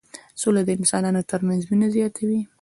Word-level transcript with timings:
سوله 0.41 0.61
د 0.65 0.69
انسانانو 0.79 1.27
ترمنځ 1.31 1.61
مينه 1.71 1.87
زياتوي. 1.95 2.41